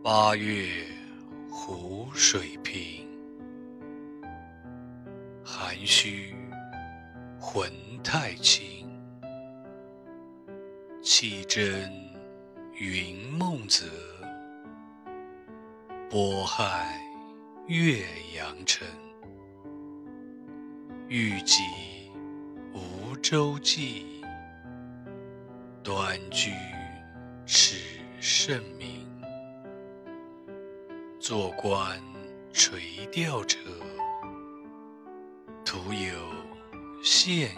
[0.00, 0.86] 八月
[1.50, 3.04] 湖水平，
[5.44, 6.34] 涵虚
[7.40, 7.70] 魂
[8.02, 8.88] 太清，
[11.02, 11.92] 气真
[12.74, 13.86] 云梦泽，
[16.08, 16.96] 波撼
[17.66, 18.04] 岳
[18.36, 18.86] 阳城。
[21.08, 21.62] 欲济
[22.72, 24.04] 无舟楫，
[25.82, 26.52] 端居
[27.44, 27.76] 耻
[28.20, 28.77] 圣明。
[31.20, 32.00] 坐观
[32.52, 33.58] 垂钓者，
[35.64, 36.16] 徒有
[37.02, 37.48] 羡